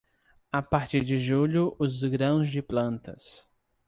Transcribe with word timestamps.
A 0.51 0.63
partir 0.63 1.03
de 1.05 1.15
julho, 1.15 1.75
os 1.77 2.03
grãos 2.03 2.49
de 2.49 2.59
plantas. 2.63 3.47